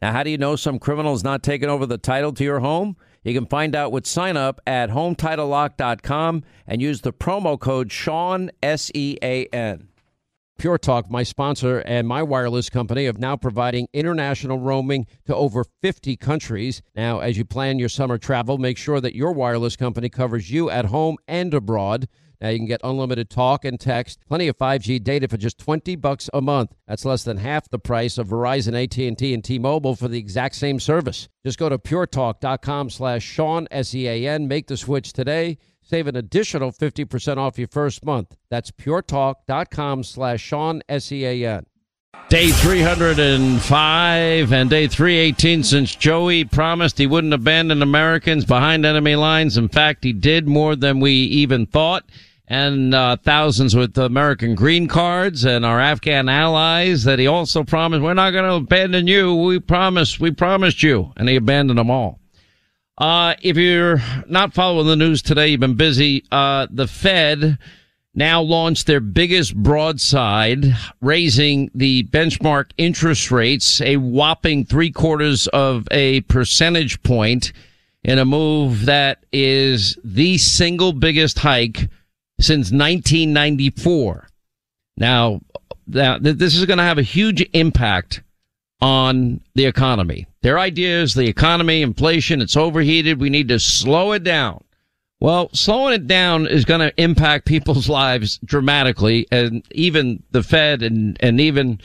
[0.00, 2.60] Now, how do you know some criminal is not taking over the title to your
[2.60, 2.96] home?
[3.24, 8.50] You can find out with sign up at HometitleLock.com and use the promo code Sean,
[8.62, 9.88] S E A N.
[10.56, 15.64] Pure Talk, my sponsor and my wireless company, of now providing international roaming to over
[15.82, 16.82] 50 countries.
[16.96, 20.68] Now, as you plan your summer travel, make sure that your wireless company covers you
[20.68, 22.08] at home and abroad.
[22.40, 25.96] Now you can get unlimited talk and text, plenty of 5G data for just 20
[25.96, 26.74] bucks a month.
[26.86, 30.78] That's less than half the price of Verizon, AT&T, and T-Mobile for the exact same
[30.78, 31.28] service.
[31.44, 34.46] Just go to puretalk.com slash Sean, S-E-A-N.
[34.46, 35.58] Make the switch today.
[35.82, 38.36] Save an additional 50% off your first month.
[38.50, 41.66] That's puretalk.com slash Sean, S-E-A-N.
[42.28, 49.56] Day 305 and day 318 since Joey promised he wouldn't abandon Americans behind enemy lines.
[49.56, 52.04] In fact, he did more than we even thought.
[52.50, 58.02] And uh, thousands with American green cards and our Afghan allies that he also promised,
[58.02, 59.34] we're not going to abandon you.
[59.34, 61.12] We promised, we promised you.
[61.18, 62.20] And he abandoned them all.
[62.96, 66.24] Uh, if you're not following the news today, you've been busy.
[66.32, 67.58] Uh, the Fed
[68.14, 75.86] now launched their biggest broadside, raising the benchmark interest rates a whopping three quarters of
[75.90, 77.52] a percentage point
[78.02, 81.88] in a move that is the single biggest hike
[82.40, 84.28] since 1994.
[84.96, 85.40] Now,
[85.86, 88.22] this is going to have a huge impact
[88.80, 90.26] on the economy.
[90.42, 93.20] Their idea is the economy, inflation, it's overheated.
[93.20, 94.64] We need to slow it down.
[95.20, 99.26] Well, slowing it down is going to impact people's lives dramatically.
[99.32, 101.80] And even the Fed and, and even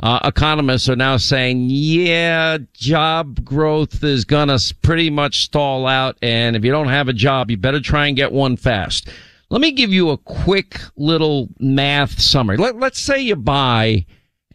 [0.00, 6.16] uh, economists are now saying, yeah, job growth is going to pretty much stall out.
[6.22, 9.08] And if you don't have a job, you better try and get one fast.
[9.48, 12.56] Let me give you a quick little math summary.
[12.56, 14.06] Let, let's say you buy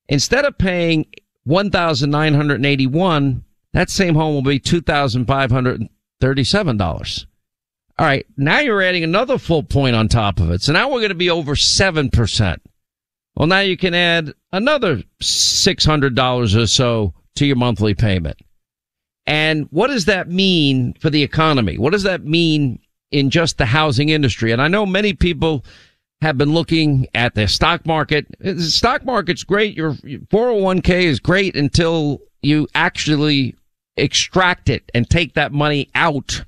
[0.08, 1.08] instead of paying
[1.44, 4.60] 1,981, that same home will be
[6.22, 7.26] $2,537.
[7.98, 8.26] All right.
[8.38, 10.62] Now you're adding another full point on top of it.
[10.62, 12.58] So now we're going to be over 7%.
[13.36, 18.40] Well, now you can add another $600 or so to your monthly payment.
[19.26, 21.78] And what does that mean for the economy?
[21.78, 22.80] What does that mean
[23.12, 24.52] in just the housing industry.
[24.52, 25.66] And I know many people
[26.22, 28.28] have been looking at the stock market.
[28.40, 29.76] The stock market's great.
[29.76, 33.56] Your 401k is great until you actually
[34.02, 36.44] extract it and take that money out.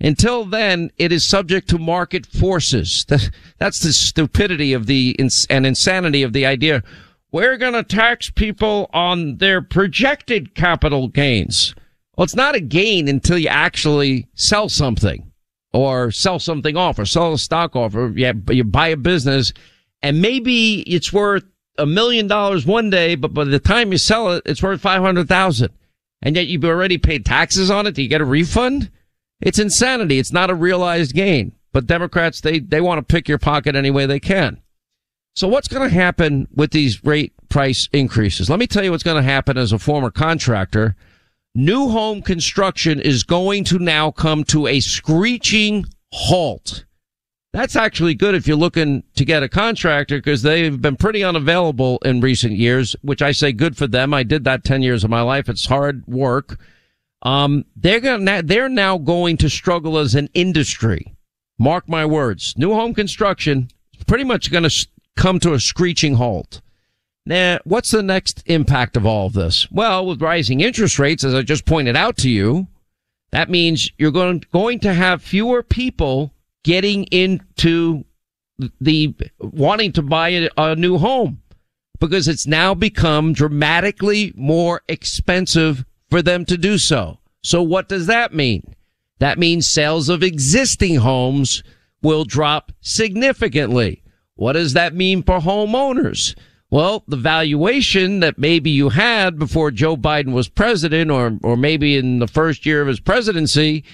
[0.00, 3.06] Until then, it is subject to market forces.
[3.58, 5.16] That's the stupidity of the
[5.48, 6.82] and insanity of the idea.
[7.32, 11.74] We're going to tax people on their projected capital gains.
[12.16, 15.32] Well, it's not a gain until you actually sell something
[15.72, 19.52] or sell something off or sell a stock off or yeah, you buy a business
[20.02, 21.44] and maybe it's worth
[21.78, 25.70] a million dollars one day, but by the time you sell it, it's worth 500,000
[26.24, 27.94] and yet you've already paid taxes on it.
[27.94, 28.90] Do you get a refund?
[29.40, 30.18] It's insanity.
[30.18, 33.90] It's not a realized gain, but Democrats, they, they want to pick your pocket any
[33.90, 34.60] way they can.
[35.36, 38.48] So what's going to happen with these rate price increases?
[38.48, 40.96] Let me tell you what's going to happen as a former contractor.
[41.54, 46.84] New home construction is going to now come to a screeching halt.
[47.54, 52.00] That's actually good if you're looking to get a contractor because they've been pretty unavailable
[52.04, 54.12] in recent years, which I say good for them.
[54.12, 55.48] I did that 10 years of my life.
[55.48, 56.58] It's hard work.
[57.22, 61.14] Um, they're going they're now going to struggle as an industry.
[61.56, 62.54] Mark my words.
[62.58, 66.60] New home construction is pretty much going to come to a screeching halt.
[67.24, 69.70] Now, what's the next impact of all of this?
[69.70, 72.66] Well, with rising interest rates, as I just pointed out to you,
[73.30, 76.32] that means you're going, going to have fewer people
[76.64, 78.04] getting into
[78.80, 81.40] the wanting to buy a, a new home
[82.00, 87.18] because it's now become dramatically more expensive for them to do so.
[87.42, 88.74] So what does that mean?
[89.18, 91.62] That means sales of existing homes
[92.02, 94.02] will drop significantly.
[94.34, 96.36] What does that mean for homeowners?
[96.70, 101.96] Well, the valuation that maybe you had before Joe Biden was president or, or maybe
[101.96, 103.84] in the first year of his presidency,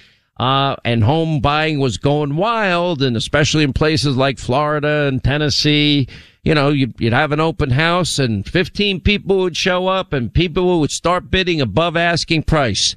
[0.40, 6.08] uh, and home buying was going wild and especially in places like Florida and Tennessee,
[6.42, 10.32] you know, you'd, you'd have an open house and 15 people would show up and
[10.32, 12.96] people would start bidding above asking price.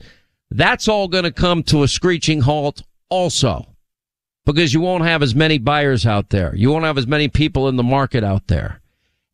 [0.51, 3.67] That's all going to come to a screeching halt also
[4.45, 6.55] because you won't have as many buyers out there.
[6.55, 8.79] You won't have as many people in the market out there.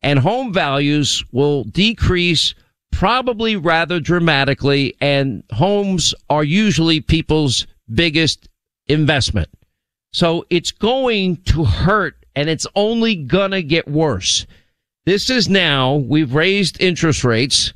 [0.02, 2.56] And home values will decrease
[2.90, 4.96] probably rather dramatically.
[5.00, 8.48] And homes are usually people's biggest
[8.86, 9.48] investment.
[10.12, 14.46] So it's going to hurt and it's only gonna get worse.
[15.06, 17.72] This is now, we've raised interest rates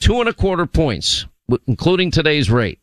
[0.00, 1.26] two and a quarter points,
[1.66, 2.78] including today's rate.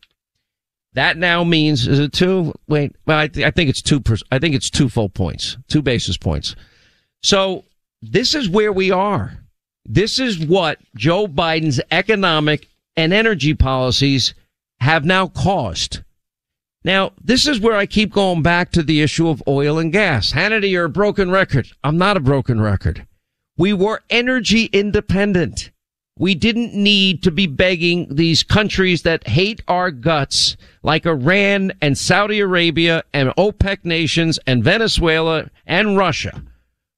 [0.94, 2.54] That now means is it two?
[2.68, 4.00] Wait, well, I, th- I think it's two.
[4.00, 6.56] Per- I think it's two full points, two basis points.
[7.22, 7.64] So
[8.00, 9.38] this is where we are.
[9.84, 14.34] This is what Joe Biden's economic and energy policies
[14.80, 16.00] have now caused.
[16.86, 20.32] Now, this is where I keep going back to the issue of oil and gas.
[20.32, 21.66] Hannity, you're a broken record.
[21.82, 23.08] I'm not a broken record.
[23.58, 25.72] We were energy independent.
[26.16, 31.98] We didn't need to be begging these countries that hate our guts, like Iran and
[31.98, 36.40] Saudi Arabia and OPEC nations and Venezuela and Russia.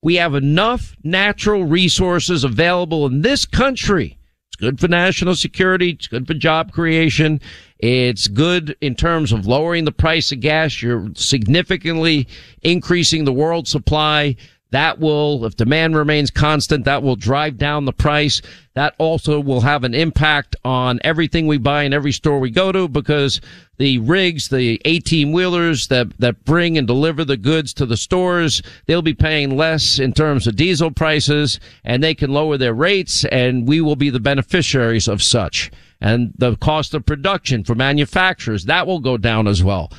[0.02, 4.17] We have enough natural resources available in this country.
[4.58, 5.90] Good for national security.
[5.90, 7.40] It's good for job creation.
[7.78, 10.82] It's good in terms of lowering the price of gas.
[10.82, 12.26] You're significantly
[12.62, 14.34] increasing the world supply.
[14.70, 18.42] That will, if demand remains constant, that will drive down the price.
[18.74, 22.70] That also will have an impact on everything we buy in every store we go
[22.70, 23.40] to because
[23.78, 28.60] the rigs, the 18 wheelers that, that bring and deliver the goods to the stores,
[28.86, 33.24] they'll be paying less in terms of diesel prices and they can lower their rates
[33.26, 35.70] and we will be the beneficiaries of such.
[36.00, 39.90] And the cost of production for manufacturers, that will go down as well.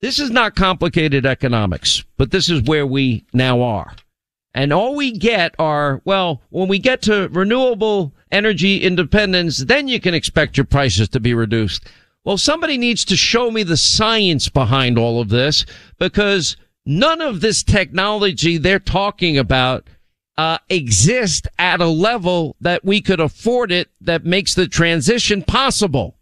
[0.00, 3.94] This is not complicated economics, but this is where we now are.
[4.58, 10.00] And all we get are, well, when we get to renewable energy independence, then you
[10.00, 11.86] can expect your prices to be reduced.
[12.24, 15.64] Well, somebody needs to show me the science behind all of this
[16.00, 19.86] because none of this technology they're talking about
[20.36, 26.18] uh, exist at a level that we could afford it that makes the transition possible.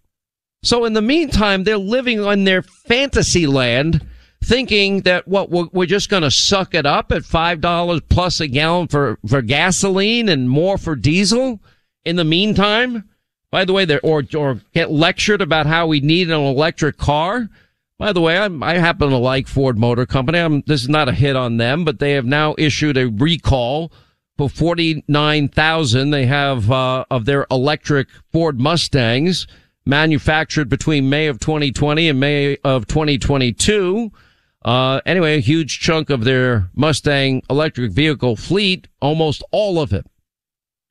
[0.62, 4.06] So in the meantime, they're living on their fantasy land
[4.46, 8.46] thinking that what we're just going to suck it up at five dollars plus a
[8.46, 11.60] gallon for for gasoline and more for diesel.
[12.04, 13.08] In the meantime,
[13.50, 17.48] by the way, they or or get lectured about how we need an electric car.
[17.98, 20.38] By the way, I'm, i happen to like Ford Motor Company.
[20.38, 23.90] I'm, this is not a hit on them, but they have now issued a recall
[24.36, 29.46] for 49,000 they have uh, of their electric Ford Mustangs
[29.86, 34.12] manufactured between May of 2020 and May of 2022.
[34.66, 40.04] Uh, anyway, a huge chunk of their Mustang electric vehicle fleet, almost all of it,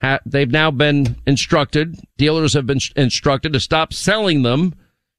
[0.01, 4.73] ha- they've now been instructed, dealers have been instructed to stop selling them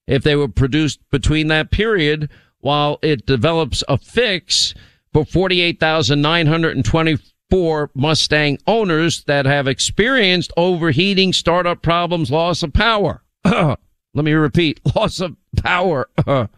[0.06, 4.72] if they were produced between that period while it develops a fix
[5.12, 13.22] for 48,924 Mustang owners that have experienced overheating, startup problems, loss of power.
[13.44, 13.78] Let
[14.14, 16.08] me repeat, loss of power.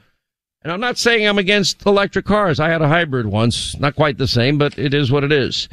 [0.62, 2.59] and I'm not saying I'm against electric cars.
[2.59, 5.69] I had a hybrid once, not quite the same, but it is what it is.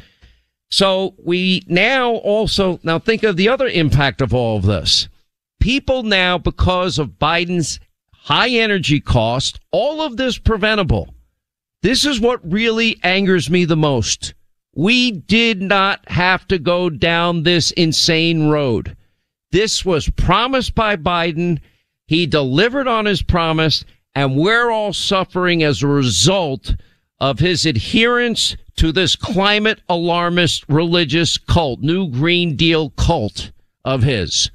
[0.70, 5.08] So we now also, now think of the other impact of all of this.
[5.60, 7.80] People now, because of Biden's
[8.12, 11.14] high energy cost, all of this preventable.
[11.82, 14.34] This is what really angers me the most.
[14.74, 18.96] We did not have to go down this insane road.
[19.52, 21.60] This was promised by Biden.
[22.06, 23.84] He delivered on his promise
[24.16, 26.74] and we're all suffering as a result
[27.20, 33.50] of his adherence to this climate alarmist religious cult, new Green Deal cult
[33.84, 34.50] of his.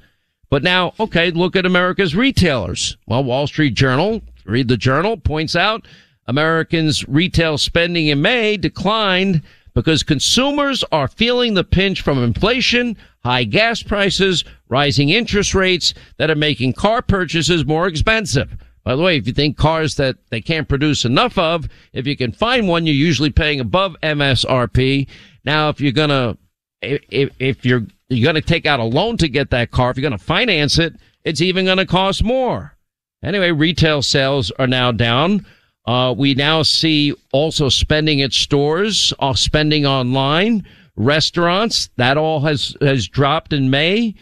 [0.50, 2.96] But now, okay, look at America's retailers.
[3.06, 5.86] Well, Wall Street Journal, read the journal, points out
[6.26, 9.42] Americans' retail spending in May declined
[9.74, 16.32] because consumers are feeling the pinch from inflation, high gas prices, rising interest rates that
[16.32, 18.56] are making car purchases more expensive.
[18.84, 22.16] By the way, if you think cars that they can't produce enough of, if you
[22.16, 25.06] can find one, you're usually paying above MSRP.
[25.44, 26.36] Now, if you're gonna,
[26.80, 30.02] if, if you're, you're gonna take out a loan to get that car, if you're
[30.02, 32.76] gonna finance it, it's even gonna cost more.
[33.22, 35.46] Anyway, retail sales are now down.
[35.86, 41.88] Uh, we now see also spending at stores, uh, spending online, restaurants.
[41.96, 44.14] That all has has dropped in May.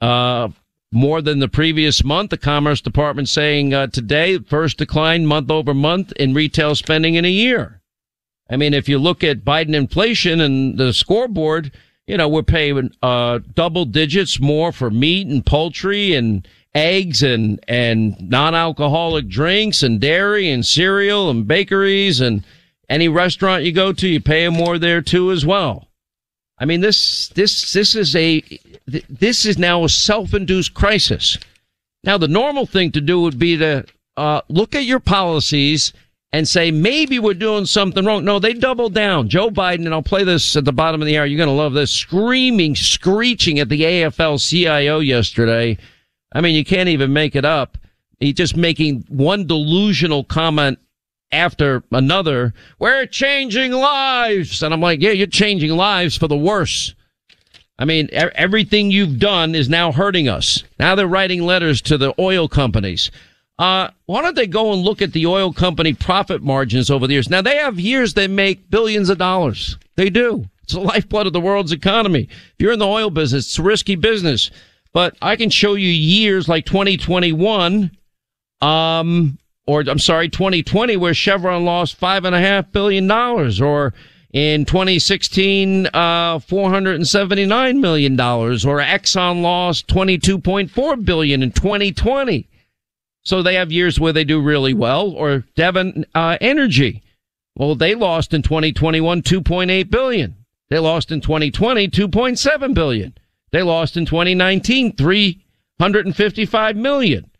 [0.00, 0.48] Uh,
[0.92, 2.30] more than the previous month.
[2.30, 7.24] The Commerce Department saying uh, today, first decline month over month in retail spending in
[7.24, 7.80] a year.
[8.50, 11.72] I mean, if you look at Biden inflation and the scoreboard,
[12.06, 17.62] you know, we're paying uh, double digits more for meat and poultry and eggs and,
[17.68, 22.44] and non-alcoholic drinks and dairy and cereal and bakeries and
[22.88, 25.87] any restaurant you go to, you pay more there too as well.
[26.60, 28.42] I mean, this, this, this is a,
[28.86, 31.38] this is now a self-induced crisis.
[32.04, 33.84] Now, the normal thing to do would be to,
[34.16, 35.92] uh, look at your policies
[36.32, 38.24] and say, maybe we're doing something wrong.
[38.24, 39.28] No, they doubled down.
[39.28, 41.24] Joe Biden, and I'll play this at the bottom of the hour.
[41.24, 45.78] You're going to love this screaming, screeching at the AFL CIO yesterday.
[46.32, 47.78] I mean, you can't even make it up.
[48.20, 50.78] He's just making one delusional comment
[51.32, 52.54] after another.
[52.78, 54.62] We're changing lives.
[54.62, 56.94] And I'm like, yeah, you're changing lives for the worse.
[57.78, 60.64] I mean, everything you've done is now hurting us.
[60.80, 63.10] Now they're writing letters to the oil companies.
[63.58, 67.14] Uh, why don't they go and look at the oil company profit margins over the
[67.14, 67.30] years?
[67.30, 69.76] Now they have years they make billions of dollars.
[69.96, 70.46] They do.
[70.62, 72.28] It's the lifeblood of the world's economy.
[72.30, 74.50] If you're in the oil business, it's a risky business.
[74.92, 77.90] But I can show you years like 2021,
[78.60, 79.38] um,
[79.68, 83.92] or I'm sorry, 2020, where Chevron lost five and a half billion dollars, or
[84.32, 92.48] in 2016, uh, 479 million dollars, or Exxon lost 22.4 billion in 2020.
[93.24, 97.02] So they have years where they do really well, or Devon uh, Energy.
[97.54, 100.34] Well, they lost in 2021 2.8 billion.
[100.70, 103.18] They lost in 2020 2.7 billion.
[103.50, 107.30] They lost in 2019 355 million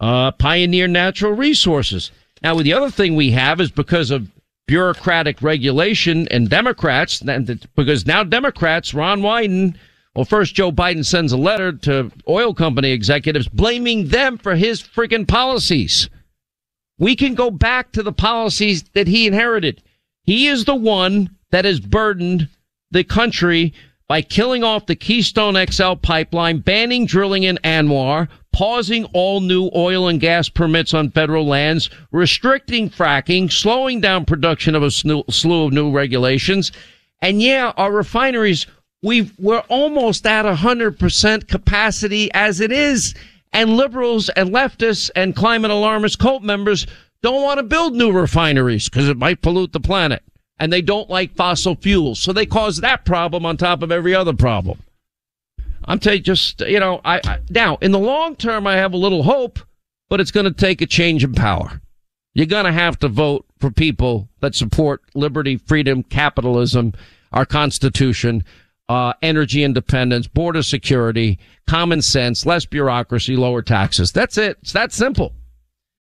[0.00, 2.10] uh, Pioneer Natural Resources.
[2.42, 4.28] Now, the other thing we have is because of
[4.66, 7.22] bureaucratic regulation and Democrats,
[7.76, 9.74] because now Democrats, Ron Wyden,
[10.14, 14.82] well, first Joe Biden sends a letter to oil company executives blaming them for his
[14.82, 16.08] freaking policies.
[16.98, 19.82] We can go back to the policies that he inherited.
[20.24, 22.48] He is the one that has burdened
[22.90, 23.72] the country
[24.10, 30.08] by killing off the Keystone XL pipeline, banning drilling in ANWR, pausing all new oil
[30.08, 35.72] and gas permits on federal lands, restricting fracking, slowing down production of a slew of
[35.72, 36.72] new regulations.
[37.22, 38.66] And yeah, our refineries,
[39.00, 43.14] we we're almost at 100% capacity as it is.
[43.52, 46.84] And liberals and leftists and climate alarmist cult members
[47.22, 50.24] don't want to build new refineries because it might pollute the planet
[50.60, 52.20] and they don't like fossil fuels.
[52.20, 54.78] So they cause that problem on top of every other problem.
[55.86, 58.98] I'm telling just, you know, I, I now in the long term, I have a
[58.98, 59.58] little hope,
[60.10, 61.80] but it's going to take a change in power.
[62.34, 66.92] You're going to have to vote for people that support liberty, freedom, capitalism,
[67.32, 68.44] our constitution,
[68.88, 74.12] uh, energy independence, border security, common sense, less bureaucracy, lower taxes.
[74.12, 74.58] That's it.
[74.60, 75.32] It's that simple.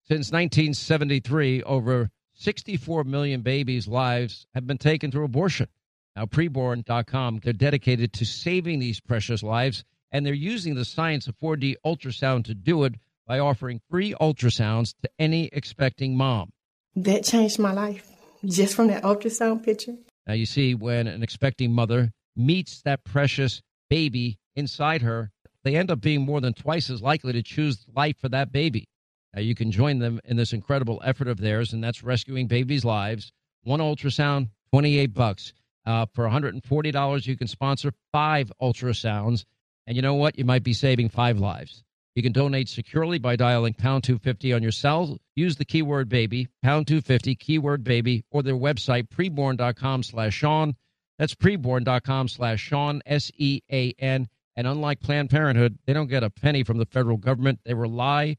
[0.08, 5.68] Since 1973, over 64 million babies' lives have been taken through abortion.
[6.14, 11.38] Now, preborn.com, they're dedicated to saving these precious lives, and they're using the science of
[11.38, 12.94] 4D ultrasound to do it
[13.26, 16.52] by offering free ultrasounds to any expecting mom.
[16.94, 18.08] That changed my life
[18.44, 19.96] just from that ultrasound picture.
[20.26, 25.30] Now, you see, when an expecting mother meets that precious baby inside her,
[25.64, 28.88] they end up being more than twice as likely to choose life for that baby.
[29.36, 32.86] Now, you can join them in this incredible effort of theirs, and that's rescuing babies'
[32.86, 33.32] lives.
[33.64, 35.52] One ultrasound, 28 bucks.
[35.84, 39.44] Uh, for $140, you can sponsor five ultrasounds.
[39.86, 40.38] And you know what?
[40.38, 41.84] You might be saving five lives.
[42.14, 45.18] You can donate securely by dialing pound 250 on your cell.
[45.34, 50.74] Use the keyword baby, pound 250, keyword baby, or their website, preborn.com slash Sean.
[51.18, 54.28] That's preborn.com slash Sean, S E A N.
[54.56, 57.60] And unlike Planned Parenthood, they don't get a penny from the federal government.
[57.66, 58.38] They rely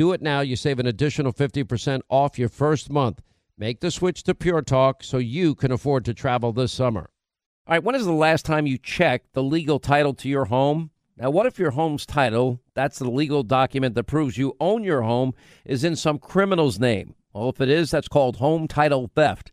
[0.00, 0.40] Do it now.
[0.40, 3.20] You save an additional 50% off your first month.
[3.58, 7.10] Make the switch to Pure Talk so you can afford to travel this summer.
[7.66, 10.88] All right, when is the last time you checked the legal title to your home?
[11.18, 15.02] Now, what if your home's title, that's the legal document that proves you own your
[15.02, 15.34] home,
[15.66, 17.14] is in some criminal's name?
[17.34, 19.52] Well, if it is, that's called home title theft.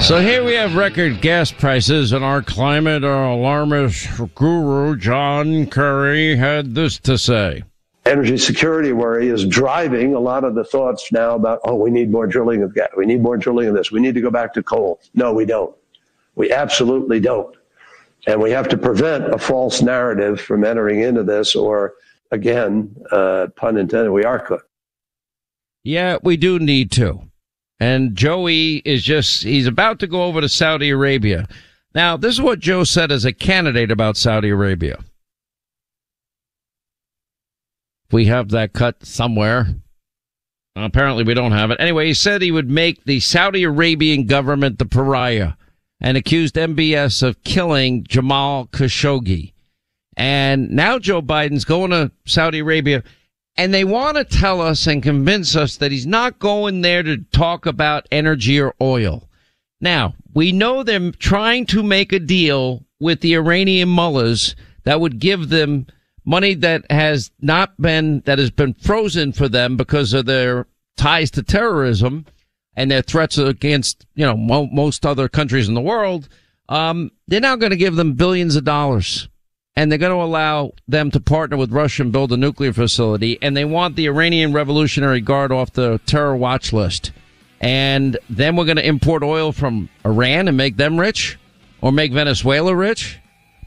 [0.00, 6.74] So here we have record gas prices, and our climate alarmist guru, John Kerry, had
[6.74, 7.62] this to say.
[8.04, 12.10] Energy security worry is driving a lot of the thoughts now about, oh, we need
[12.10, 12.88] more drilling of gas.
[12.96, 13.92] We need more drilling of this.
[13.92, 15.00] We need to go back to coal.
[15.14, 15.74] No, we don't.
[16.34, 17.56] We absolutely don't.
[18.26, 21.94] And we have to prevent a false narrative from entering into this, or
[22.32, 24.68] again, uh, pun intended, we are cooked.
[25.84, 27.22] Yeah, we do need to.
[27.82, 31.48] And Joey is just, he's about to go over to Saudi Arabia.
[31.96, 35.00] Now, this is what Joe said as a candidate about Saudi Arabia.
[38.12, 39.66] We have that cut somewhere.
[40.76, 41.80] Apparently, we don't have it.
[41.80, 45.54] Anyway, he said he would make the Saudi Arabian government the pariah
[46.00, 49.54] and accused MBS of killing Jamal Khashoggi.
[50.16, 53.02] And now Joe Biden's going to Saudi Arabia
[53.56, 57.18] and they want to tell us and convince us that he's not going there to
[57.32, 59.28] talk about energy or oil.
[59.80, 65.18] Now, we know they're trying to make a deal with the Iranian mullahs that would
[65.18, 65.86] give them
[66.24, 71.30] money that has not been, that has been frozen for them because of their ties
[71.32, 72.26] to terrorism
[72.74, 76.28] and their threats against, you know, mo- most other countries in the world,
[76.68, 79.28] um, they're now going to give them billions of dollars.
[79.74, 83.38] And they're going to allow them to partner with Russia and build a nuclear facility.
[83.40, 87.10] And they want the Iranian Revolutionary Guard off the terror watch list.
[87.60, 91.38] And then we're going to import oil from Iran and make them rich
[91.80, 93.18] or make Venezuela rich.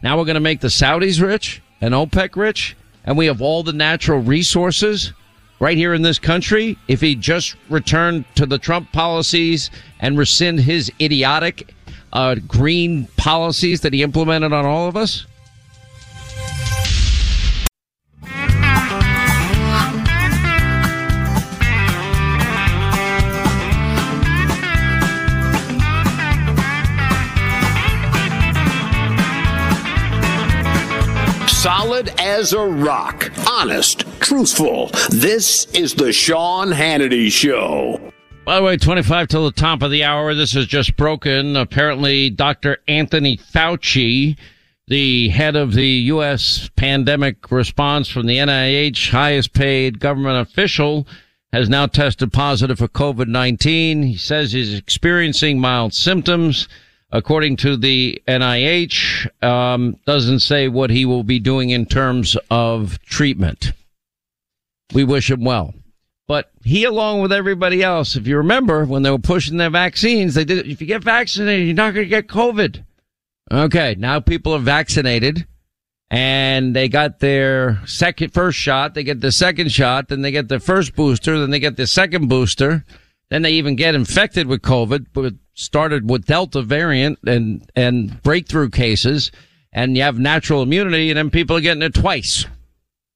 [0.04, 2.76] Now we're going to make the Saudis rich and OPEC rich.
[3.04, 5.14] And we have all the natural resources
[5.60, 10.60] right here in this country if he just returned to the Trump policies and rescind
[10.60, 11.74] his idiotic
[12.14, 15.26] uh, green policies that he implemented on all of us?
[31.66, 34.92] Solid as a rock, honest, truthful.
[35.10, 38.12] This is the Sean Hannity Show.
[38.46, 40.36] By the way, 25 till the top of the hour.
[40.36, 41.56] This is just broken.
[41.56, 42.78] Apparently, Dr.
[42.88, 44.38] Anthony Fauci,
[44.86, 46.70] the head of the U.S.
[46.76, 51.08] pandemic response from the NIH, highest paid government official,
[51.52, 54.06] has now tested positive for COVID-19.
[54.06, 56.68] He says he's experiencing mild symptoms.
[57.16, 63.00] According to the NIH, um, doesn't say what he will be doing in terms of
[63.06, 63.72] treatment.
[64.94, 65.74] We wish him well.
[66.28, 70.34] But he, along with everybody else, if you remember when they were pushing their vaccines,
[70.34, 72.84] they did, if you get vaccinated, you're not going to get COVID.
[73.50, 73.96] Okay.
[73.98, 75.48] Now people are vaccinated
[76.12, 78.94] and they got their second, first shot.
[78.94, 80.10] They get the second shot.
[80.10, 81.40] Then they get the first booster.
[81.40, 82.84] Then they get the second booster.
[83.30, 88.70] Then they even get infected with COVID, but started with Delta variant and, and breakthrough
[88.70, 89.32] cases.
[89.74, 92.46] And you have natural immunity and then people are getting it twice.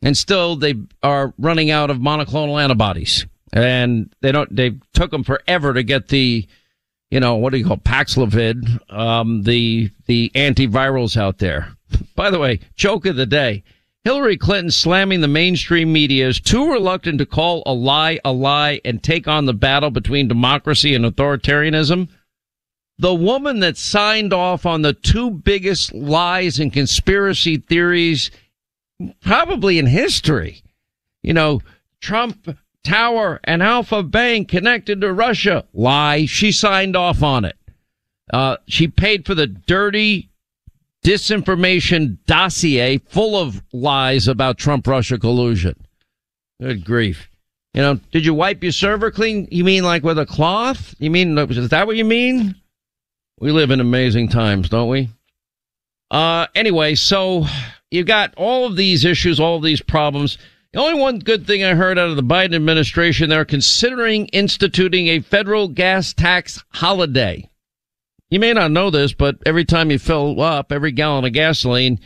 [0.01, 3.25] And still they are running out of monoclonal antibodies.
[3.51, 6.47] And they don't, they took them forever to get the,
[7.09, 11.69] you know, what do you call Paxlovid, um, the, the antivirals out there.
[12.15, 13.63] By the way, joke of the day.
[14.05, 18.79] Hillary Clinton slamming the mainstream media is too reluctant to call a lie a lie
[18.85, 22.07] and take on the battle between democracy and authoritarianism.
[22.97, 28.31] The woman that signed off on the two biggest lies and conspiracy theories
[29.21, 30.61] probably in history.
[31.21, 31.61] You know,
[32.01, 35.65] Trump Tower and Alfa Bank connected to Russia.
[35.73, 36.25] Lie.
[36.25, 37.57] She signed off on it.
[38.31, 40.28] Uh, she paid for the dirty
[41.03, 45.75] disinformation dossier full of lies about Trump Russia collusion.
[46.61, 47.29] Good grief.
[47.73, 49.47] You know, did you wipe your server clean?
[49.51, 50.95] You mean like with a cloth?
[50.99, 52.55] You mean, is that what you mean?
[53.39, 55.09] We live in amazing times, don't we?
[56.11, 57.45] Uh, anyway, so
[57.91, 60.37] you've got all of these issues, all of these problems.
[60.73, 65.07] The only one good thing I heard out of the Biden administration, they're considering instituting
[65.07, 67.48] a federal gas tax holiday.
[68.29, 71.99] You may not know this, but every time you fill up every gallon of gasoline,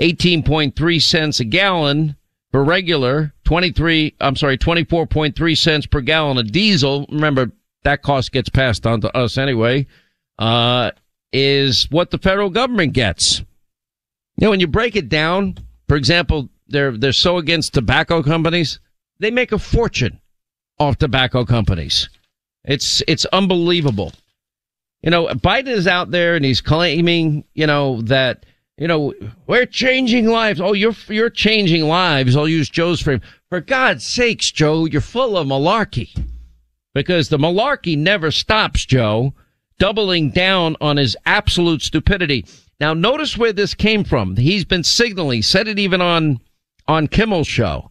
[0.00, 2.16] 18.3 cents a gallon
[2.50, 7.06] for regular, 23, I'm sorry, 24.3 cents per gallon of diesel.
[7.10, 7.52] Remember,
[7.84, 9.86] that cost gets passed on to us anyway,
[10.38, 10.90] uh,
[11.32, 13.40] is what the federal government gets.
[14.36, 18.80] You know, when you break it down, for example, they're, they're so against tobacco companies.
[19.20, 20.20] They make a fortune
[20.78, 22.08] off tobacco companies.
[22.64, 24.12] It's, it's unbelievable.
[25.02, 28.44] You know, Biden is out there and he's claiming, you know, that,
[28.76, 29.14] you know,
[29.46, 30.60] we're changing lives.
[30.60, 32.36] Oh, you're, you're changing lives.
[32.36, 33.20] I'll use Joe's frame.
[33.48, 36.16] For God's sakes, Joe, you're full of malarkey
[36.94, 39.34] because the malarkey never stops, Joe,
[39.78, 42.44] doubling down on his absolute stupidity.
[42.80, 44.36] Now, notice where this came from.
[44.36, 46.40] He's been signaling, said it even on,
[46.86, 47.90] on Kimmel's show,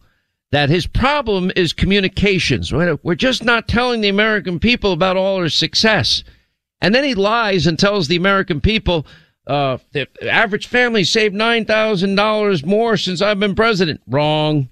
[0.52, 2.72] that his problem is communications.
[2.72, 6.22] We're just not telling the American people about all our success.
[6.80, 9.06] And then he lies and tells the American people,
[9.46, 14.00] uh, the average family saved $9,000 more since I've been president.
[14.06, 14.68] Wrong.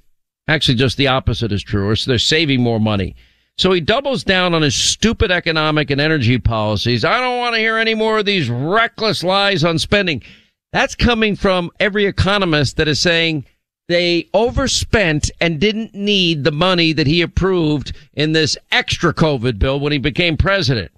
[0.49, 1.89] Actually, just the opposite is true.
[1.89, 3.17] Or they're saving more money.
[3.59, 7.05] So he doubles down on his stupid economic and energy policies.
[7.05, 10.23] I don't want to hear any more of these reckless lies on spending.
[10.73, 13.47] That's coming from every economist that is saying
[13.89, 19.81] they overspent and didn't need the money that he approved in this extra COVID bill
[19.81, 20.91] when he became president.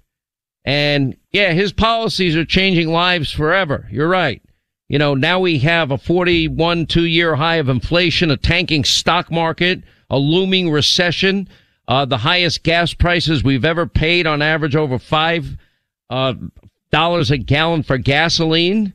[0.65, 3.87] And yeah, his policies are changing lives forever.
[3.91, 4.41] You're right.
[4.87, 9.31] You know, now we have a 41 two year high of inflation, a tanking stock
[9.31, 11.47] market, a looming recession,
[11.87, 15.57] uh, the highest gas prices we've ever paid on average over five,
[16.09, 16.33] uh,
[16.91, 18.93] dollars a gallon for gasoline.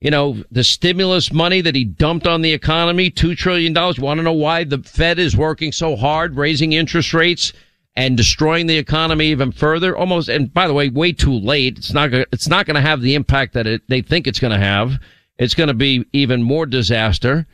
[0.00, 3.74] You know, the stimulus money that he dumped on the economy, $2 trillion.
[3.74, 7.52] You want to know why the Fed is working so hard, raising interest rates?
[7.98, 9.96] And destroying the economy even further.
[9.96, 11.78] Almost, and by the way, way too late.
[11.78, 12.14] It's not.
[12.14, 15.00] It's not going to have the impact that it, they think it's going to have.
[15.36, 17.44] It's going to be even more disaster.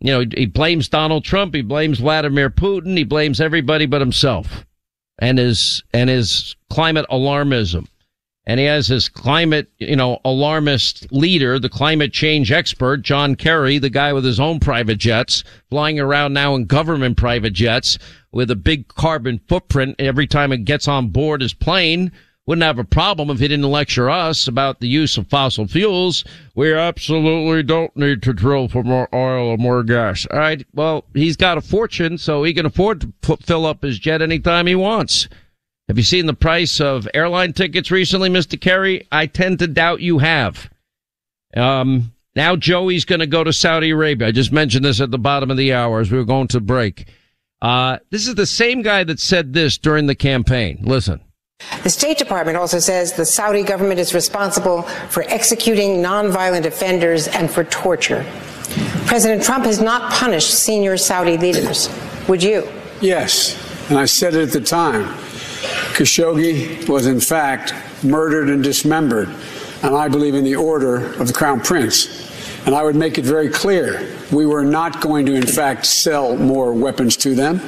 [0.00, 1.54] You know, he blames Donald Trump.
[1.54, 2.96] He blames Vladimir Putin.
[2.96, 4.66] He blames everybody but himself
[5.20, 7.86] and his and his climate alarmism.
[8.46, 13.78] And he has his climate, you know, alarmist leader, the climate change expert, John Kerry,
[13.78, 17.98] the guy with his own private jets, flying around now in government private jets,
[18.32, 22.12] with a big carbon footprint every time it gets on board his plane.
[22.46, 26.24] Wouldn't have a problem if he didn't lecture us about the use of fossil fuels.
[26.54, 30.26] We absolutely don't need to drill for more oil or more gas.
[30.30, 30.66] All right.
[30.74, 34.20] Well, he's got a fortune, so he can afford to put, fill up his jet
[34.20, 35.26] anytime he wants.
[35.88, 38.58] Have you seen the price of airline tickets recently, Mr.
[38.58, 39.06] Kerry?
[39.12, 40.70] I tend to doubt you have.
[41.54, 44.28] Um, Now Joey's going to go to Saudi Arabia.
[44.28, 46.60] I just mentioned this at the bottom of the hour as we were going to
[46.60, 47.06] break.
[47.62, 50.78] Uh, this is the same guy that said this during the campaign.
[50.82, 51.20] Listen.
[51.82, 57.50] The State Department also says the Saudi government is responsible for executing nonviolent offenders and
[57.50, 58.26] for torture.
[59.06, 61.88] President Trump has not punished senior Saudi leaders.
[62.28, 62.68] Would you?
[63.00, 63.56] Yes,
[63.88, 65.23] and I said it at the time.
[65.94, 69.28] Khashoggi was, in fact, murdered and dismembered,
[69.82, 72.32] and I believe in the order of the Crown Prince.
[72.66, 76.36] And I would make it very clear we were not going to, in fact, sell
[76.36, 77.60] more weapons to them.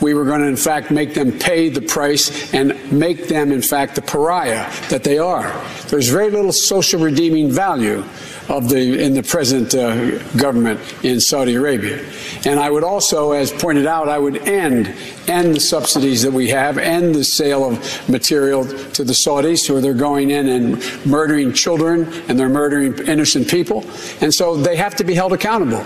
[0.00, 3.60] We were going to, in fact, make them pay the price and make them, in
[3.60, 5.52] fact, the pariah that they are.
[5.88, 8.04] There's very little social redeeming value
[8.48, 12.04] of the in the present uh, government in Saudi Arabia.
[12.44, 14.94] And I would also, as pointed out, I would end
[15.28, 19.80] end the subsidies that we have, end the sale of material to the Saudis, who
[19.80, 23.84] they're going in and murdering children and they're murdering innocent people.
[24.20, 25.84] And so they have to be held accountable.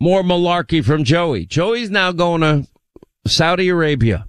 [0.00, 1.46] More malarkey from Joey.
[1.46, 2.66] Joey's now going to
[3.26, 4.26] Saudi Arabia.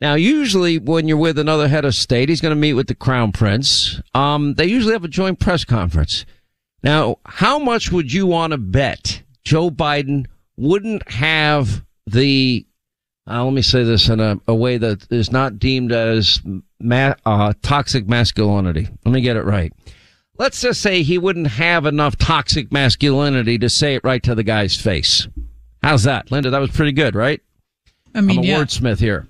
[0.00, 2.94] Now, usually when you're with another head of state, he's going to meet with the
[2.94, 4.00] crown prince.
[4.14, 6.24] Um, they usually have a joint press conference.
[6.82, 12.66] Now, how much would you want to bet Joe Biden wouldn't have the,
[13.28, 16.40] uh, let me say this in a, a, way that is not deemed as
[16.80, 18.88] ma- uh, toxic masculinity.
[19.04, 19.72] Let me get it right.
[20.38, 24.42] Let's just say he wouldn't have enough toxic masculinity to say it right to the
[24.42, 25.28] guy's face.
[25.82, 26.50] How's that, Linda?
[26.50, 27.40] That was pretty good, right?
[28.14, 28.58] I mean, I'm a yeah.
[28.58, 29.28] wordsmith here.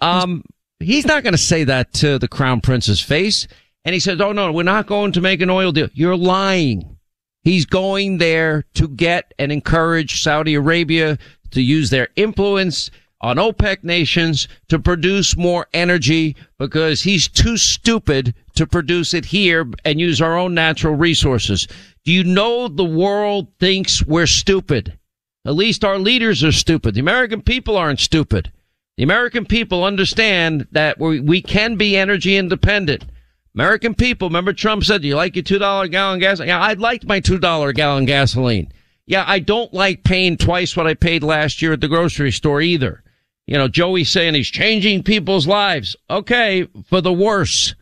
[0.00, 0.44] Um,
[0.78, 3.46] he's not going to say that to the crown prince's face.
[3.84, 5.88] And he says, Oh no, we're not going to make an oil deal.
[5.92, 6.98] You're lying.
[7.42, 11.18] He's going there to get and encourage Saudi Arabia
[11.50, 12.90] to use their influence
[13.20, 19.68] on OPEC nations to produce more energy because he's too stupid to produce it here
[19.84, 21.68] and use our own natural resources.
[22.04, 24.98] Do you know the world thinks we're stupid?
[25.44, 26.94] At least our leaders are stupid.
[26.94, 28.52] The American people aren't stupid.
[28.96, 33.04] The American people understand that we, we can be energy independent.
[33.54, 36.40] American people, remember Trump said, do you like your $2 gallon gas?
[36.40, 38.72] Yeah, I liked my $2 gallon gasoline.
[39.06, 42.62] Yeah, I don't like paying twice what I paid last year at the grocery store
[42.62, 43.02] either.
[43.46, 45.96] You know, Joey's saying he's changing people's lives.
[46.08, 47.74] Okay, for the worse.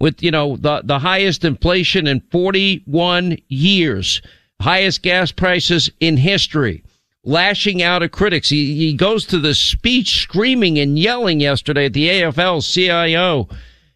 [0.00, 4.20] With, you know, the, the highest inflation in 41 years,
[4.60, 6.82] highest gas prices in history,
[7.22, 8.48] lashing out at critics.
[8.48, 13.48] He, he goes to the speech screaming and yelling yesterday at the AFL CIO,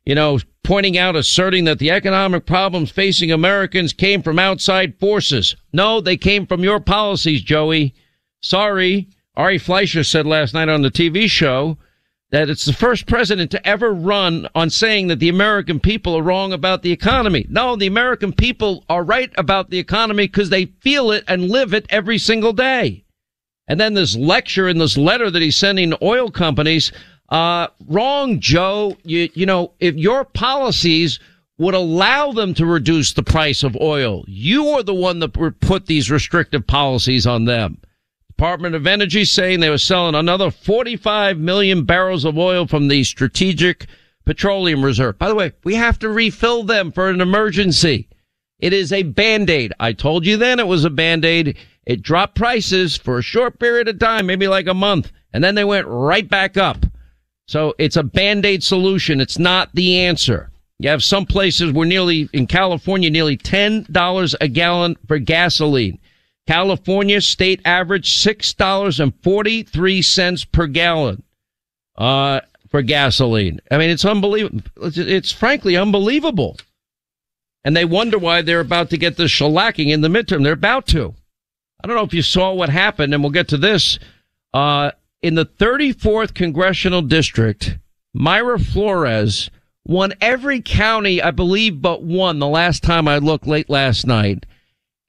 [0.08, 5.54] you know, pointing out, asserting that the economic problems facing Americans came from outside forces.
[5.70, 7.94] No, they came from your policies, Joey.
[8.40, 9.10] Sorry.
[9.36, 11.76] Ari Fleischer said last night on the TV show
[12.30, 16.22] that it's the first president to ever run on saying that the American people are
[16.22, 17.44] wrong about the economy.
[17.50, 21.74] No, the American people are right about the economy because they feel it and live
[21.74, 23.04] it every single day.
[23.68, 26.92] And then this lecture and this letter that he's sending to oil companies
[27.28, 28.96] uh, wrong, Joe.
[29.04, 31.18] You, you know, if your policies
[31.58, 35.86] would allow them to reduce the price of oil, you are the one that put
[35.86, 37.78] these restrictive policies on them.
[38.28, 43.02] Department of Energy saying they were selling another 45 million barrels of oil from the
[43.02, 43.86] Strategic
[44.24, 45.18] Petroleum Reserve.
[45.18, 48.08] By the way, we have to refill them for an emergency.
[48.60, 49.72] It is a band-aid.
[49.80, 51.56] I told you then it was a band-aid.
[51.84, 55.56] It dropped prices for a short period of time, maybe like a month, and then
[55.56, 56.86] they went right back up.
[57.48, 59.22] So it's a band-aid solution.
[59.22, 60.50] It's not the answer.
[60.78, 65.98] You have some places where nearly, in California, nearly $10 a gallon for gasoline.
[66.46, 71.22] California state average $6.43 per gallon,
[71.96, 73.60] uh, for gasoline.
[73.70, 74.60] I mean, it's unbelievable.
[74.82, 76.58] It's, it's frankly unbelievable.
[77.64, 80.44] And they wonder why they're about to get the shellacking in the midterm.
[80.44, 81.14] They're about to.
[81.82, 83.98] I don't know if you saw what happened, and we'll get to this.
[84.52, 84.90] Uh,
[85.22, 87.78] in the 34th congressional district,
[88.16, 89.50] Mayra Flores
[89.84, 94.46] won every county, I believe, but one the last time I looked late last night.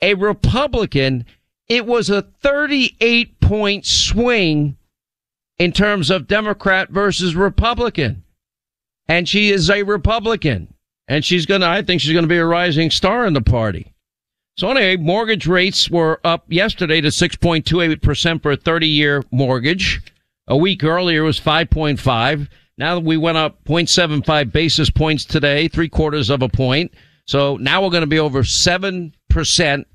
[0.01, 1.25] A Republican,
[1.67, 4.77] it was a 38 point swing
[5.57, 8.23] in terms of Democrat versus Republican.
[9.07, 10.73] And she is a Republican.
[11.07, 13.41] And she's going to, I think she's going to be a rising star in the
[13.41, 13.93] party.
[14.59, 20.01] So anyway, mortgage rates were up yesterday to 6.28% for a 30 year mortgage.
[20.49, 22.49] A week earlier was 5.5.
[22.77, 26.93] Now we went up 0.75 basis points today, three quarters of a point.
[27.25, 29.85] So now we're going to be over 7%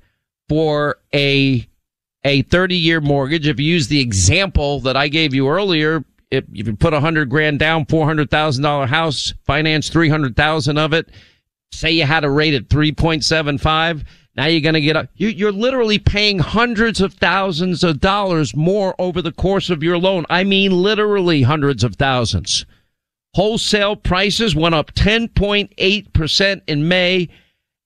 [0.49, 1.67] for a,
[2.23, 3.47] a 30 year mortgage.
[3.47, 7.01] If you use the example that I gave you earlier, if, if you put a
[7.01, 11.11] hundred grand down, $400,000 house, finance 300,000 of it,
[11.71, 15.51] say you had a rate at 3.75 Now you're going to get a, you, you're
[15.51, 20.25] literally paying hundreds of thousands of dollars more over the course of your loan.
[20.29, 22.65] I mean, literally hundreds of thousands.
[23.35, 27.29] Wholesale prices went up 10.8% in May,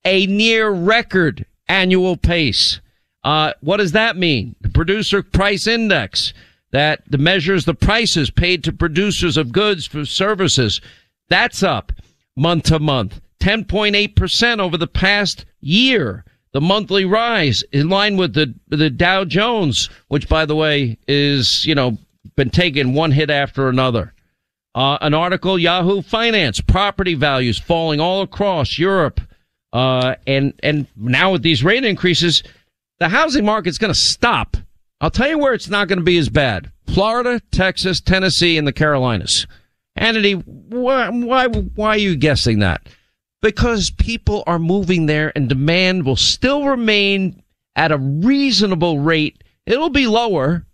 [0.06, 2.82] a near record annual pace.
[3.24, 4.56] Uh, what does that mean?
[4.62, 6.34] The producer price index
[6.72, 10.82] that measures the prices paid to producers of goods for services.
[11.30, 11.92] That's up
[12.36, 16.24] month to month, 10.8% over the past year.
[16.54, 21.66] The monthly rise in line with the, the Dow Jones, which by the way is,
[21.66, 21.98] you know,
[22.36, 24.14] been taking one hit after another.
[24.76, 29.22] Uh, an article, Yahoo Finance, property values falling all across Europe.
[29.72, 32.44] Uh, and, and now with these rate increases,
[33.00, 34.58] the housing market's going to stop.
[35.02, 36.72] I'll tell you where it's not going to be as bad.
[36.88, 39.48] Florida, Texas, Tennessee, and the Carolinas.
[39.98, 42.88] Hannity, why, why, why are you guessing that?
[43.42, 47.42] Because people are moving there and demand will still remain
[47.76, 49.44] at a reasonable rate.
[49.66, 50.66] It'll be lower,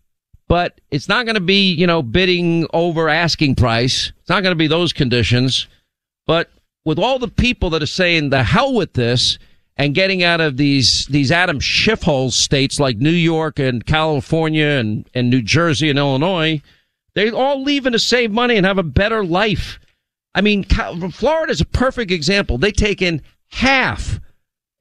[0.47, 4.12] but it's not going to be, you know, bidding over asking price.
[4.19, 5.67] It's not going to be those conditions.
[6.25, 6.49] But
[6.84, 9.38] with all the people that are saying the hell with this
[9.78, 14.65] and getting out of these, these Adam Schiff hole states like New York and California
[14.65, 16.62] and, and New Jersey and Illinois,
[17.13, 19.80] they're all leaving to save money and have a better life.
[20.36, 22.58] I mean, Florida is a perfect example.
[22.58, 24.19] They take in half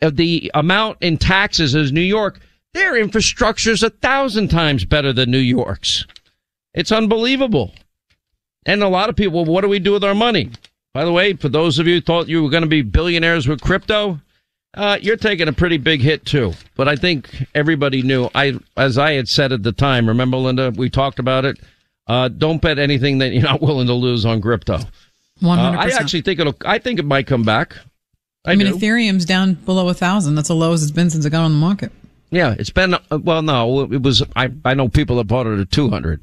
[0.03, 2.41] of the amount in taxes as New York.
[2.75, 6.05] Their infrastructure is a thousand times better than New York's.
[6.75, 7.73] It's unbelievable.
[8.67, 10.51] And a lot of people, what do we do with our money?
[10.93, 13.47] By the way, for those of you who thought you were going to be billionaires
[13.47, 14.21] with crypto,
[14.75, 16.53] uh, you're taking a pretty big hit too.
[16.75, 18.29] But I think everybody knew.
[18.35, 21.61] I, as I had said at the time, remember, Linda, we talked about it.
[22.09, 24.81] Uh, don't bet anything that you're not willing to lose on crypto.
[25.41, 26.55] One hundred Uh, I actually think it'll.
[26.65, 27.77] I think it might come back.
[28.47, 28.77] I, I mean, do.
[28.77, 30.35] Ethereum's down below a thousand.
[30.35, 31.93] That's the lowest it's been since it got on the market.
[32.31, 32.95] Yeah, it's been.
[32.95, 34.23] Uh, well, no, it was.
[34.37, 36.21] I I know people that bought it at two hundred.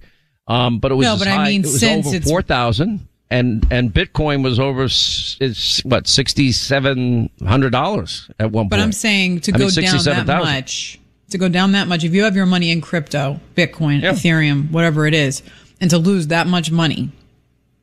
[0.47, 3.65] Um, but it was No, but I mean, it was since over four thousand, and
[3.71, 4.83] and Bitcoin was over.
[4.85, 8.69] It's what sixty seven hundred dollars at one But point.
[8.71, 10.43] But I'm saying to I go mean, down that 67,000.
[10.53, 14.11] much, to go down that much, if you have your money in crypto, Bitcoin, Yeah.
[14.13, 15.43] Ethereum, whatever it is,
[15.79, 17.11] and to lose that much money,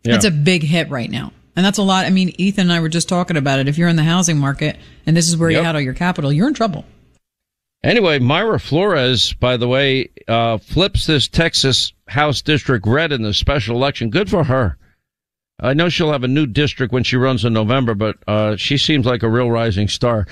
[0.04, 0.12] Yeah.
[0.12, 1.32] that's a big hit right now.
[1.56, 2.06] And that's a lot.
[2.06, 3.66] I mean, Ethan and I were just talking about it.
[3.68, 5.58] If you're in the housing market and this is where Yep.
[5.61, 6.84] you had all your capital, you're in trouble.
[7.82, 13.32] Anyway, Mayra Flores, by the way, uh, flips this Texas House district red in the
[13.34, 14.11] special election.
[14.11, 14.76] Good for her.
[15.61, 18.78] I know she'll have a new district when she runs in November, but uh, she
[18.78, 20.26] seems like a real rising star.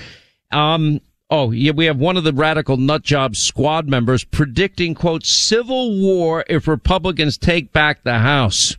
[0.51, 5.25] Um, oh, yeah, we have one of the radical nut job squad members predicting, quote,
[5.25, 8.77] civil war if Republicans take back the House.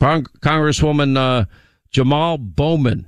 [0.00, 1.44] Cong- Congresswoman uh,
[1.92, 3.06] Jamaal Bowman.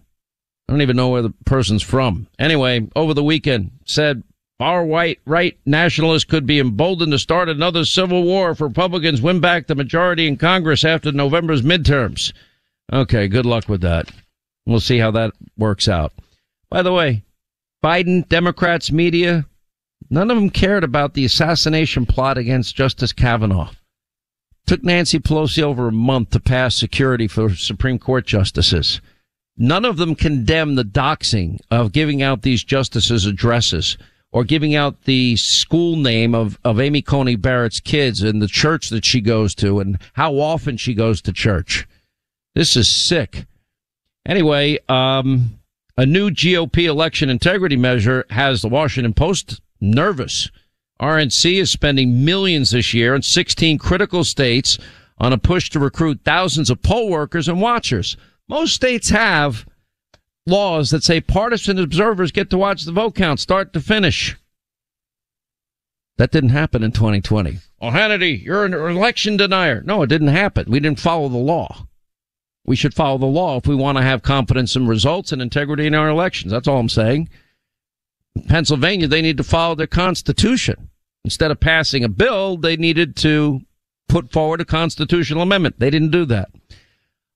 [0.69, 2.29] I don't even know where the person's from.
[2.39, 4.23] Anyway, over the weekend said
[4.59, 9.41] far white right nationalists could be emboldened to start another civil war if Republicans win
[9.41, 12.33] back the majority in Congress after November's midterms.
[12.93, 14.11] Okay, good luck with that.
[14.65, 16.13] We'll see how that works out.
[16.71, 17.25] By the way,
[17.83, 19.47] Biden, Democrats, media,
[20.09, 23.71] none of them cared about the assassination plot against Justice Kavanaugh.
[24.67, 29.01] Took Nancy Pelosi over a month to pass security for Supreme Court justices.
[29.57, 33.99] None of them condemn the doxing of giving out these justices' addresses
[34.33, 38.89] or giving out the school name of, of Amy Coney Barrett's kids and the church
[38.89, 41.87] that she goes to and how often she goes to church.
[42.55, 43.45] This is sick.
[44.27, 45.59] Anyway, um,
[45.97, 50.51] a new GOP election integrity measure has the Washington Post nervous.
[51.01, 54.79] RNC is spending millions this year in 16 critical states
[55.19, 58.17] on a push to recruit thousands of poll workers and watchers.
[58.49, 59.67] Most states have
[60.47, 64.37] laws that say partisan observers get to watch the vote count start to finish.
[66.19, 67.59] That didn't happen in 2020.
[67.81, 69.83] Oh, Hannity, you're an election denier.
[69.83, 70.71] No, it didn't happen.
[70.71, 71.89] We didn't follow the law.
[72.65, 75.87] We should follow the law if we want to have confidence in results and integrity
[75.87, 76.53] in our elections.
[76.53, 77.29] That's all I'm saying.
[78.49, 80.91] Pennsylvania, they need to follow their constitution.
[81.25, 83.61] Instead of passing a bill, they needed to
[84.09, 85.79] put forward a constitutional amendment.
[85.79, 86.51] They didn't do that.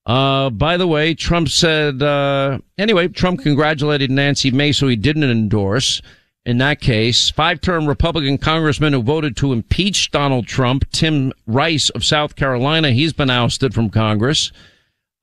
[0.04, 5.24] Uh, by the way, Trump said, uh, anyway, Trump congratulated Nancy Mace, who he didn't
[5.24, 6.00] endorse.
[6.44, 12.04] In that case, five-term Republican congressman who voted to impeach Donald Trump, Tim Rice of
[12.04, 14.52] South Carolina, he's been ousted from Congress.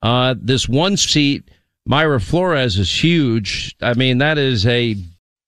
[0.02, 1.50] Uh, this one seat,
[1.88, 3.74] Mayra Flores is huge.
[3.80, 4.96] I mean, that is a.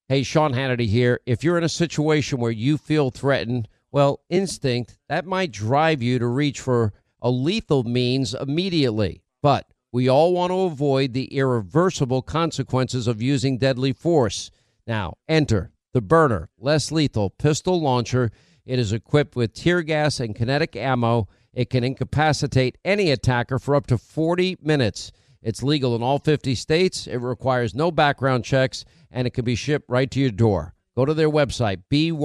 [0.08, 1.18] Hey, Sean Hannity here.
[1.26, 6.20] If you're in a situation where you feel threatened, well, instinct, that might drive you
[6.20, 9.24] to reach for a lethal means immediately.
[9.42, 14.52] But we all want to avoid the irreversible consequences of using deadly force.
[14.86, 18.30] Now, enter the Byrna less lethal pistol launcher.
[18.64, 21.26] It is equipped with tear gas and kinetic ammo.
[21.52, 25.10] It can incapacitate any attacker for up to 40 minutes.
[25.42, 27.06] It's legal in all 50 states.
[27.06, 28.84] It requires no background checks
[29.16, 30.74] and it can be shipped right to your door.
[30.94, 32.22] Go to their website, byrna.com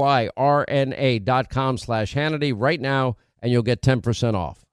[1.78, 4.66] slash Hannity right now, and you'll get 10% off.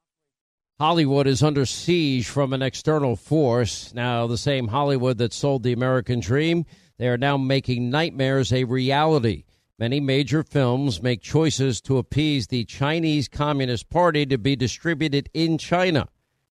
[0.79, 3.93] Hollywood is under siege from an external force.
[3.93, 6.65] Now, the same Hollywood that sold the American dream
[6.97, 9.45] they are now making nightmares a reality.
[9.77, 15.57] Many major films make choices to appease the Chinese Communist Party to be distributed in
[15.57, 16.09] China.